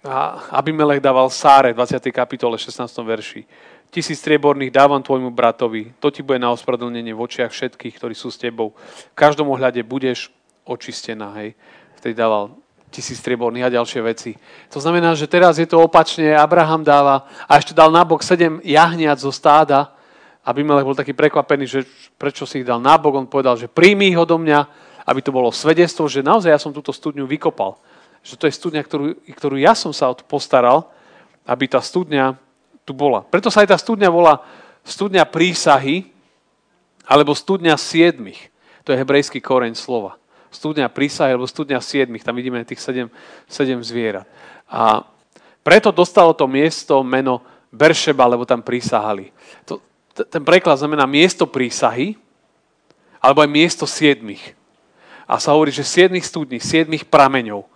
[0.03, 2.03] A Abimelech dával Sáre, 20.
[2.11, 2.91] kapitole, 16.
[3.07, 3.47] verši.
[3.87, 8.35] Tisíc strieborných dávam tvojmu bratovi, to ti bude na ospravedlnenie v očiach všetkých, ktorí sú
[8.35, 8.75] s tebou.
[8.75, 10.35] V každom ohľade budeš
[10.67, 11.55] očistená, hej.
[12.03, 12.51] Vtedy dával
[12.91, 14.35] tisíc strieborných a ďalšie veci.
[14.75, 19.23] To znamená, že teraz je to opačne, Abraham dáva a ešte dal nabok sedem jahniat
[19.23, 19.95] zo stáda.
[20.43, 21.87] Abimelech bol taký prekvapený, že
[22.19, 23.23] prečo si ich dal nabok.
[23.23, 24.67] On povedal, že príjmi ich odo mňa,
[25.07, 27.79] aby to bolo svedectvo, že naozaj ja som túto studňu vykopal
[28.23, 30.87] že to je studňa, ktorú, ktorú ja som sa postaral,
[31.43, 32.39] aby tá studňa
[32.87, 33.27] tu bola.
[33.27, 34.43] Preto sa aj tá studňa volá
[34.83, 36.11] studňa prísahy,
[37.07, 38.51] alebo studňa siedmých.
[38.87, 40.19] To je hebrejský koreň slova.
[40.51, 42.23] Studňa prísahy, alebo studňa siedmých.
[42.23, 43.11] Tam vidíme tých sedem,
[43.47, 44.27] sedem zvierat.
[44.71, 45.07] A
[45.63, 49.33] preto dostalo to miesto meno Beršeba, lebo tam prísahali.
[49.65, 49.81] To,
[50.13, 52.21] ten preklad znamená miesto prísahy,
[53.23, 54.53] alebo aj miesto siedmých.
[55.25, 57.72] A sa hovorí, že siedmých studní, siedmých prameňov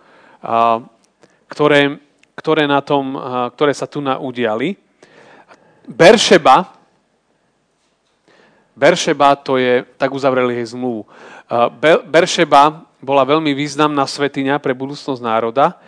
[1.50, 1.98] ktoré,
[2.38, 3.18] ktoré, na tom,
[3.58, 4.78] ktoré sa tu udiali.
[5.86, 6.78] Beršeba,
[8.76, 11.08] Beršeba to je, tak uzavreli jej zmluvu.
[12.06, 15.80] Beršeba bola veľmi významná svetiňa pre budúcnosť národa.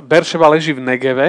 [0.00, 1.26] Beršeba leží v Negeve.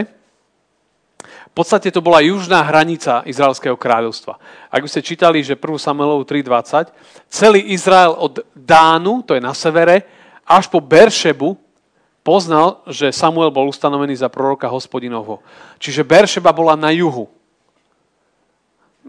[1.54, 4.42] V podstate to bola južná hranica Izraelského kráľovstva.
[4.74, 5.62] Ak by ste čítali, že 1.
[5.78, 6.90] Samuelov 3.20,
[7.30, 10.02] celý Izrael od Dánu, to je na severe,
[10.50, 11.54] až po Beršebu,
[12.24, 15.44] poznal, že Samuel bol ustanovený za proroka hospodinovho.
[15.78, 17.28] Čiže Beršeba bola na juhu.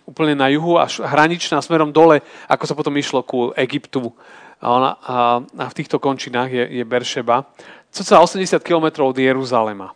[0.05, 4.11] Úplne na juhu, až hraničná smerom dole, ako sa potom išlo ku Egyptu.
[4.59, 7.47] A, ona, a, a v týchto končinách je, je Beršeba.
[7.95, 9.95] Coca 80 km od Jeruzalema.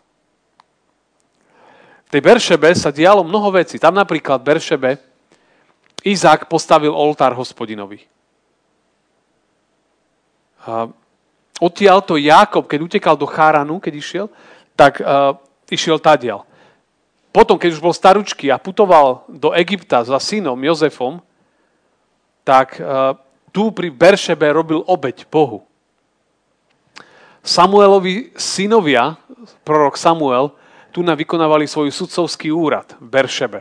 [2.09, 3.77] V tej Beršebe sa dialo mnoho vecí.
[3.77, 4.97] Tam napríklad Beršebe
[6.07, 8.01] Izák postavil oltár hospodinovi.
[10.63, 10.87] A
[11.59, 14.27] Odtiaľto Jákob, keď utekal do Cháranu, keď išiel,
[14.79, 15.35] tak uh,
[15.67, 16.47] išiel tadiaľ.
[17.35, 21.19] Potom, keď už bol staručky a putoval do Egypta za synom Jozefom,
[22.47, 23.19] tak uh,
[23.51, 25.67] tu pri Beršebe robil obeď Bohu.
[27.43, 29.19] Samuelovi synovia,
[29.67, 30.55] prorok Samuel,
[30.95, 33.61] tu na vykonávali svoj sudcovský úrad v Beršebe.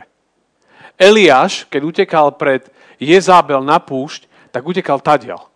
[0.98, 2.66] Eliáš, keď utekal pred
[2.98, 5.46] Jezábel na púšť, tak utekal tadiaľ,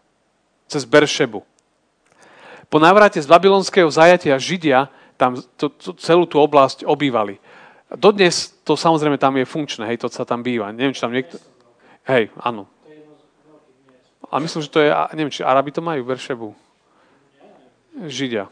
[0.70, 1.42] cez Beršebu.
[2.72, 4.88] Po návrate z babylonského zajatia Židia
[5.20, 7.37] tam to, to, celú tú oblasť obývali.
[7.92, 10.72] Dodnes to samozrejme tam je funkčné, hej, to sa tam býva.
[10.72, 11.37] Neviem, či tam niekto...
[12.08, 12.64] Hej, áno.
[14.32, 16.56] A myslím, že to je, neviem, či Arabi to majú, Beršebu.
[18.08, 18.48] Židia.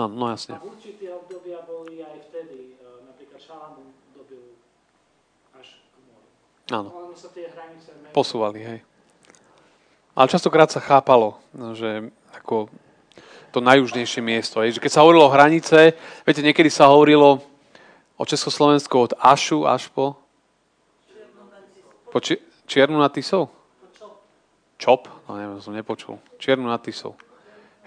[0.00, 0.56] Áno, no jasne.
[0.56, 4.56] A v určité obdobia boli aj vtedy, e, napríklad Šalamún dobil
[5.52, 6.24] až k moru.
[6.70, 6.90] Áno.
[8.14, 8.80] Posúvali, hej.
[10.14, 11.38] Ale častokrát sa chápalo,
[11.74, 12.70] že ako
[13.50, 14.62] to najjužnejšie miesto.
[14.62, 14.78] Hej.
[14.78, 17.42] Keď sa hovorilo o hranice, viete, niekedy sa hovorilo
[18.14, 20.14] o Československu od Ašu až po,
[22.10, 23.50] po či, Čiernu nad Tisou?
[24.78, 25.10] Čop?
[25.26, 26.22] No neviem, som nepočul.
[26.38, 27.18] Čiernu nad Tisou.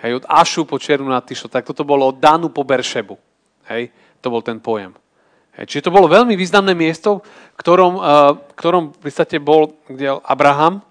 [0.04, 1.48] Hej, od Ašu po Čiernu nad Tisou.
[1.48, 3.16] Tak toto bolo od Danu po Beršebu.
[3.72, 4.92] Hej, to bol ten pojem.
[5.54, 7.22] Čiže to bolo veľmi významné miesto,
[7.62, 8.02] ktorom, uh,
[8.58, 10.82] ktorom v podstate bol kde Abraham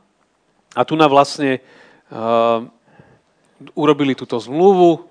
[0.78, 2.62] a tu na vlastne uh,
[3.74, 5.02] urobili túto zmluvu,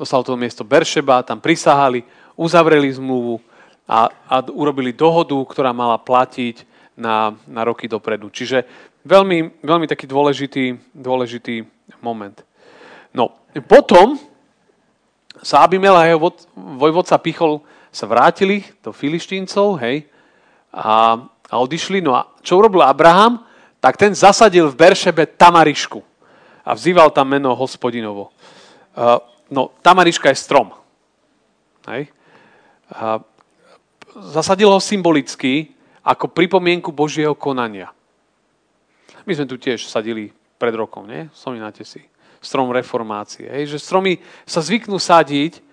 [0.00, 2.00] dostalo to miesto Beršeba, tam prisahali,
[2.32, 3.44] uzavreli zmluvu
[3.84, 6.64] a, a urobili dohodu, ktorá mala platiť
[6.96, 8.32] na, na roky dopredu.
[8.32, 8.64] Čiže
[9.04, 11.64] veľmi, veľmi taký dôležitý, dôležitý
[12.00, 12.36] moment.
[13.12, 13.36] No,
[13.68, 14.16] potom
[15.40, 17.62] sa Abimel a jeho vojvodca Pichol
[17.98, 20.06] sa vrátili do Filištíncov, hej,
[20.70, 21.18] a,
[21.50, 21.98] a odišli.
[21.98, 23.42] No a čo urobil Abraham?
[23.82, 25.98] Tak ten zasadil v Beršebe tamarišku
[26.62, 28.30] a vzýval tam meno hospodinovo.
[28.94, 29.18] Uh,
[29.50, 30.70] no, tamariška je strom.
[31.90, 32.14] Hej.
[32.94, 33.18] Uh,
[34.30, 35.74] zasadil ho symbolicky
[36.06, 37.90] ako pripomienku Božieho konania.
[39.26, 41.26] My sme tu tiež sadili pred rokom, nie?
[41.34, 42.02] Spomínate si.
[42.38, 43.50] Strom reformácie.
[43.50, 43.74] Hej?
[43.74, 44.12] Že stromy
[44.46, 45.67] sa zvyknú sadiť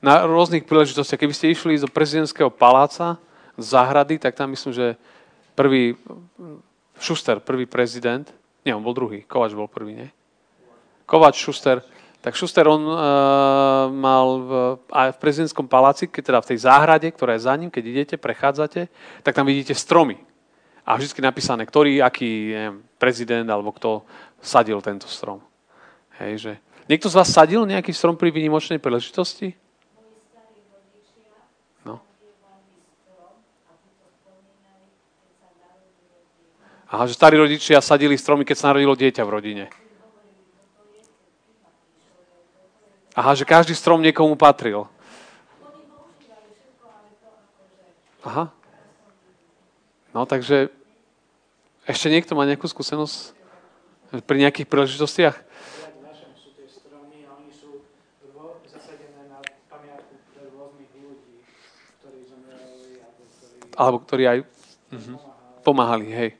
[0.00, 1.20] na rôznych príležitostiach.
[1.20, 3.20] Keby ste išli do prezidentského paláca,
[3.56, 4.86] z záhrady, tak tam myslím, že
[5.56, 5.96] prvý
[7.00, 8.28] Šuster, prvý prezident,
[8.64, 10.08] nie, on bol druhý, Kovač bol prvý, nie?
[11.08, 11.84] Kovač, Šuster.
[12.20, 12.96] Tak Šuster, on uh,
[13.92, 14.50] mal v,
[14.90, 18.14] aj v prezidentskom paláci, keď teda v tej záhrade, ktorá je za ním, keď idete,
[18.18, 18.88] prechádzate,
[19.22, 20.18] tak tam vidíte stromy.
[20.82, 24.02] A vždy napísané, ktorý, aký neviem, prezident alebo kto
[24.42, 25.42] sadil tento strom.
[26.18, 26.52] Hej, že...
[26.86, 29.54] Niekto z vás sadil nejaký strom pri výnimočnej príležitosti?
[36.86, 39.64] Aha, že starí rodičia sadili stromy, keď sa narodilo dieťa v rodine.
[43.16, 44.86] Aha, že každý strom niekomu patril.
[48.22, 48.54] Aha.
[50.14, 50.70] No, takže
[51.86, 53.34] ešte niekto má nejakú skúsenosť
[54.22, 55.36] pri nejakých príležitostiach?
[63.76, 65.16] Alebo ktorí aj uh-huh,
[65.60, 66.30] pomáhali, hej.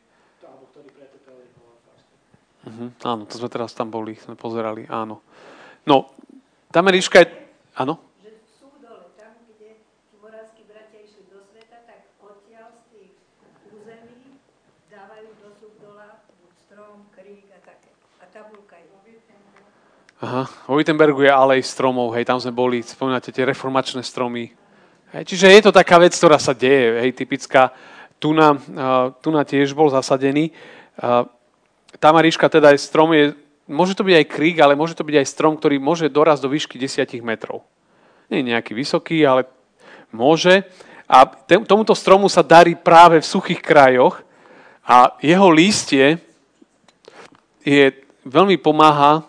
[2.67, 5.23] Uh-huh, áno, to sme teraz tam boli, sme pozerali, áno.
[5.87, 6.11] No,
[6.75, 7.31] tá Mariška je...
[7.79, 8.03] Áno?
[20.17, 24.49] Aha, vo Wittenbergu je alej stromov, hej, tam sme boli, spomínate tie reformačné stromy.
[25.13, 27.71] Hej, čiže je to taká vec, ktorá sa deje, hej, typická.
[28.17, 30.57] Tuna, uh, tuna tiež bol zasadený.
[30.97, 31.29] Uh,
[31.97, 35.17] tá Mariška teda je strom, je Môže to byť aj krík, ale môže to byť
[35.19, 37.67] aj strom, ktorý môže dorazť do výšky 10 metrov.
[38.31, 39.51] Nie je nejaký vysoký, ale
[40.15, 40.63] môže.
[41.11, 41.27] A
[41.67, 44.23] tomuto stromu sa darí práve v suchých krajoch
[44.87, 46.23] a jeho lístie
[47.67, 47.91] je,
[48.23, 49.27] veľmi pomáha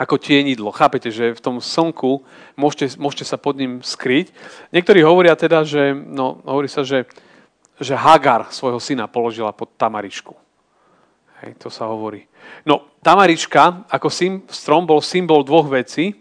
[0.00, 0.72] ako tienidlo.
[0.72, 2.24] Chápete, že v tom slnku
[2.56, 4.32] môžete, môžete sa pod ním skryť.
[4.72, 7.04] Niektorí hovoria teda, že, no, hovorí sa, že,
[7.76, 10.47] že Hagar svojho syna položila pod tamarišku.
[11.42, 12.26] Hej, to sa hovorí.
[12.66, 16.14] No, tamariška ako sim, strom bol symbol dvoch vecí.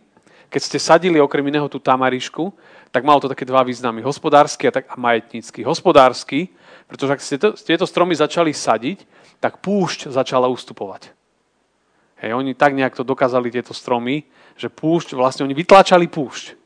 [0.47, 2.53] Keď ste sadili okrem iného tú tamarišku,
[2.93, 3.99] tak malo to také dva významy.
[4.05, 5.65] Hospodársky a, tak, a majetnícky.
[5.65, 6.53] Hospodársky,
[6.87, 9.03] pretože ak ste to, tieto stromy začali sadiť,
[9.43, 11.11] tak púšť začala ustupovať.
[12.17, 14.25] Hej, oni tak nejak to dokázali, tieto stromy,
[14.57, 16.57] že púšť, vlastne oni vytláčali púšť.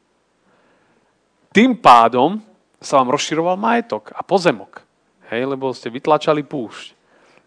[1.51, 2.39] Tým pádom
[2.79, 4.79] sa vám rozširoval majetok a pozemok.
[5.27, 7.00] Hej, lebo ste vytlačali púšť.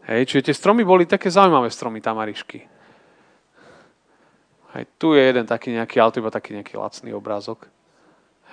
[0.04, 2.60] Hej, čiže tie stromy boli také zaujímavé stromy tamarišky.
[4.76, 7.70] Hej, tu je jeden taký nejaký, ale to iba taký nejaký lacný obrázok.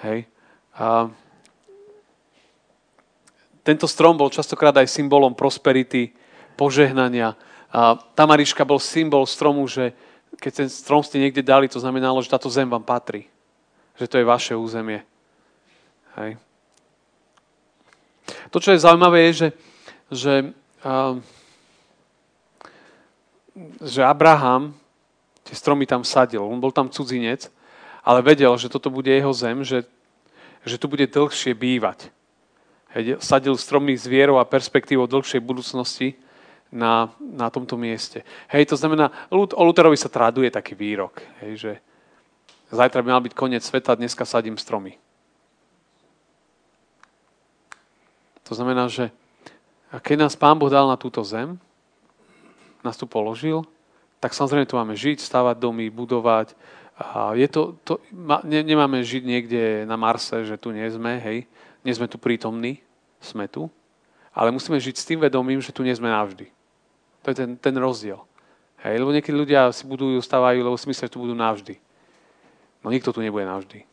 [0.05, 0.29] Hej.
[0.77, 1.11] A
[3.67, 6.13] tento strom bol častokrát aj symbolom prosperity,
[6.55, 7.35] požehnania.
[7.73, 9.91] A tamariška bol symbol stromu, že
[10.39, 13.27] keď ten strom ste niekde dali, to znamenalo, že táto zem vám patrí.
[13.99, 15.03] Že to je vaše územie.
[16.15, 16.39] Hej.
[18.53, 19.49] To, čo je zaujímavé, je, že,
[20.11, 20.33] že,
[20.85, 21.19] uh,
[23.83, 24.73] že Abraham
[25.43, 26.43] tie stromy tam sadil.
[26.45, 27.49] On bol tam cudzinec,
[28.05, 29.83] ale vedel, že toto bude jeho zem, že,
[30.65, 32.09] že tu bude dlhšie bývať.
[32.91, 36.19] Hej, sadil stromy s vierou a perspektívou dlhšej budúcnosti
[36.71, 38.23] na, na tomto mieste.
[38.51, 41.71] Hej, to znamená, o Luterovi sa traduje taký výrok, hej, že
[42.71, 44.99] zajtra by mal byť koniec sveta, dneska sadím stromy.
[48.47, 49.11] To znamená, že
[50.03, 51.55] keď nás Pán Boh dal na túto zem,
[52.85, 53.63] nás tu položil,
[54.21, 56.53] tak samozrejme tu máme žiť, stavať domy, budovať.
[57.01, 57.97] A je to, to,
[58.45, 61.49] ne, nemáme žiť niekde na Marse, že tu nie sme, hej,
[61.81, 62.85] nie sme tu prítomní,
[63.17, 63.65] sme tu,
[64.31, 66.45] ale musíme žiť s tým vedomím, že tu nie sme navždy.
[67.25, 68.21] To je ten, ten rozdiel.
[68.81, 71.77] Hej, lebo niekedy ľudia si budujú, stávajú, lebo si myslia, že tu budú navždy.
[72.81, 73.85] No nikto tu nebude navždy.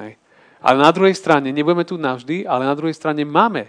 [0.00, 0.16] Hej.
[0.62, 3.68] Ale na druhej strane, nebudeme tu navždy, ale na druhej strane máme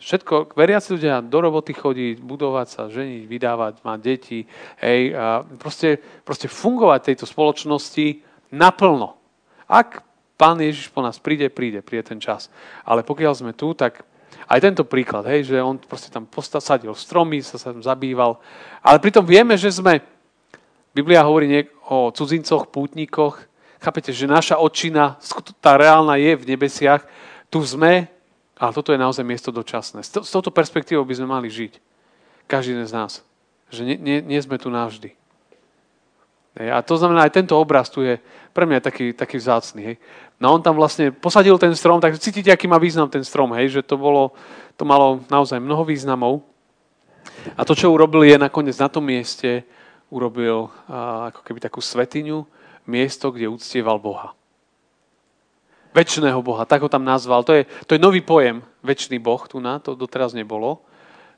[0.00, 4.48] všetko, veriaci ľudia do roboty chodiť, budovať sa, ženiť, vydávať, mať deti,
[4.80, 9.20] hej, a proste, proste fungovať tejto spoločnosti naplno.
[9.68, 10.02] Ak
[10.40, 12.48] Pán Ježiš po nás príde, príde, príde ten čas.
[12.88, 14.00] Ale pokiaľ sme tu, tak
[14.48, 18.40] aj tento príklad, hej, že on proste tam posadil stromy, sa tam zabýval.
[18.80, 20.00] Ale pritom vieme, že sme,
[20.96, 25.16] Biblia hovorí o cudzincoch, pútnikoch, Chápete, že naša očina,
[25.56, 27.00] tá reálna je v nebesiach,
[27.48, 28.12] tu sme,
[28.60, 30.04] ale toto je naozaj miesto dočasné.
[30.04, 31.80] S touto perspektívou by sme mali žiť.
[32.44, 33.24] Každý z nás.
[33.72, 35.16] Že nie, nie, nie sme tu navždy.
[36.60, 38.20] A to znamená, aj tento obraz tu je
[38.52, 39.80] pre mňa taký, taký vzácný.
[39.80, 39.96] Hej.
[40.42, 43.80] No on tam vlastne posadil ten strom, tak cítite, aký má význam ten strom, hej,
[43.80, 44.34] že to, bolo,
[44.74, 46.42] to malo naozaj mnoho významov.
[47.54, 49.62] A to, čo urobil, je nakoniec na tom mieste,
[50.10, 52.42] urobil a, ako keby takú svetiňu,
[52.84, 54.34] miesto, kde uctieval Boha.
[55.90, 57.42] Večného Boha, tak ho tam nazval.
[57.44, 60.78] To je, to je nový pojem, väčší Boh, tu na, to doteraz nebolo.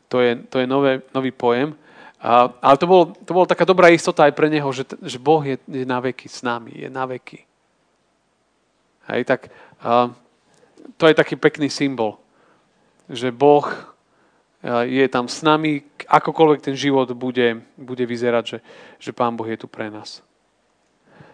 [0.08, 1.72] To je, to je nové, nový pojem.
[2.20, 5.40] A, ale to bolo, to bolo taká dobrá istota aj pre neho, že, že Boh
[5.40, 7.40] je, je na veky s nami, je na veky.
[9.08, 9.48] Hej, tak
[9.80, 10.12] a,
[11.00, 12.20] to je taký pekný symbol,
[13.08, 13.66] že Boh
[14.86, 18.58] je tam s nami, akokoľvek ten život bude, bude vyzerať, že,
[18.98, 20.22] že Pán Boh je tu pre nás.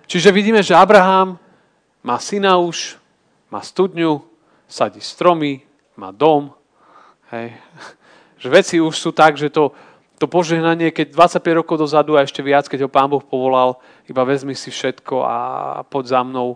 [0.08, 1.36] Čiže vidíme, že Abraham
[2.00, 2.96] má syna už,
[3.48, 4.22] má studňu,
[4.68, 5.64] sadí stromy,
[5.96, 6.52] má dom.
[7.32, 7.56] Hej.
[8.38, 9.74] Že veci už sú tak, že to,
[10.14, 11.10] to požehnanie, keď
[11.42, 13.74] 25 rokov dozadu a ešte viac, keď ho Pán Boh povolal,
[14.06, 15.36] iba vezmi si všetko a
[15.90, 16.54] poď za mnou.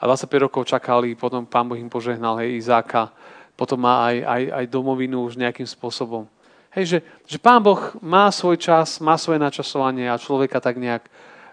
[0.00, 3.12] A 25 rokov čakali, potom Pán Boh im požehnal hej, Izáka,
[3.60, 6.24] potom má aj, aj, aj domovinu už nejakým spôsobom.
[6.72, 6.98] Hej, že,
[7.28, 11.04] že Pán Boh má svoj čas, má svoje načasovanie a človeka tak nejak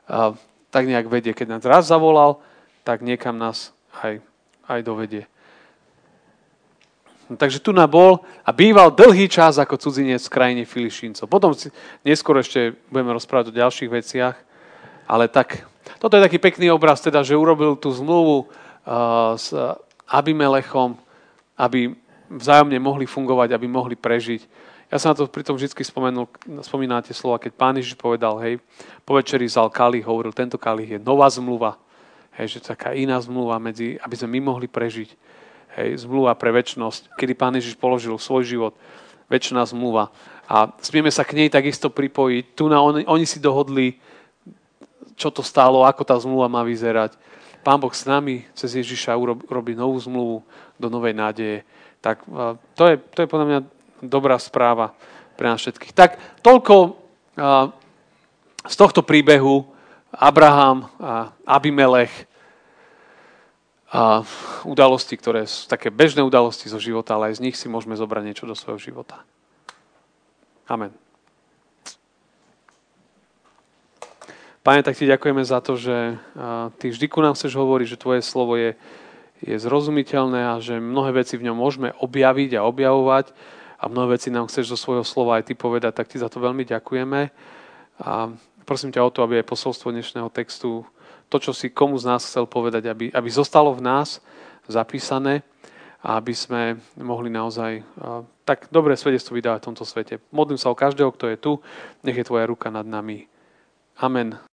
[0.07, 0.37] uh,
[0.75, 1.31] tak nejak vedie.
[1.31, 2.43] Keď nás raz zavolal,
[2.83, 3.71] tak niekam nás
[4.03, 4.19] aj,
[4.69, 5.23] aj dovedie.
[7.25, 11.25] No, takže tu bol a býval dlhý čas ako cudzinec v krajine Filišíncov.
[11.25, 11.73] Potom si,
[12.05, 14.35] neskôr ešte budeme rozprávať o ďalších veciach,
[15.09, 15.65] ale tak,
[15.97, 19.49] toto je taký pekný obraz, teda, že urobil tú zmluvu uh, s
[20.05, 21.01] Abimelechom,
[21.57, 21.97] aby
[22.29, 24.45] vzájomne mohli fungovať, aby mohli prežiť.
[24.93, 26.29] Ja som na to pritom vždy spomenul,
[26.61, 28.61] spomínate slova, keď pán Ježiš povedal, hej,
[29.01, 31.81] po večeri zal kalich, hovoril, tento kalich je nová zmluva,
[32.39, 35.09] hej, že taká iná zmluva, medzi, aby sme my mohli prežiť.
[35.75, 38.73] Hej, zmluva pre väčnosť, kedy pán Ježiš položil svoj život,
[39.27, 40.07] väčšiná zmluva.
[40.47, 42.43] A smieme sa k nej takisto pripojiť.
[42.55, 43.99] Tu na oni, oni si dohodli,
[45.19, 47.17] čo to stálo, ako tá zmluva má vyzerať.
[47.65, 50.45] Pán Boh s nami cez Ježiša urobí novú zmluvu
[50.77, 51.65] do novej nádeje.
[51.97, 52.21] Tak
[52.77, 53.59] to je, to je podľa mňa
[54.05, 54.93] dobrá správa
[55.33, 55.97] pre nás všetkých.
[55.97, 56.11] Tak
[56.45, 56.93] toľko
[58.63, 59.65] z tohto príbehu
[60.15, 62.11] Abraham a Abimelech
[63.91, 64.27] a
[64.67, 68.23] udalosti, ktoré sú také bežné udalosti zo života, ale aj z nich si môžeme zobrať
[68.27, 69.23] niečo do svojho života.
[70.67, 70.91] Amen.
[74.65, 76.17] Pane, tak ti ďakujeme za to, že
[76.81, 78.73] ty vždy ku nám chceš hovoriť, že tvoje slovo je,
[79.45, 83.29] je zrozumiteľné a že mnohé veci v ňom môžeme objaviť a objavovať
[83.77, 86.41] a mnohé veci nám chceš zo svojho slova aj ty povedať, tak ti za to
[86.41, 87.29] veľmi ďakujeme.
[88.01, 88.33] A
[88.65, 90.83] prosím ťa o to, aby aj posolstvo dnešného textu,
[91.29, 94.21] to, čo si komu z nás chcel povedať, aby, aby zostalo v nás
[94.65, 95.45] zapísané
[96.01, 97.81] a aby sme mohli naozaj
[98.45, 100.21] tak dobré svedectvo vydávať v tomto svete.
[100.29, 101.51] Modlím sa o každého, kto je tu,
[102.05, 103.25] nech je tvoja ruka nad nami.
[103.97, 104.37] Amen.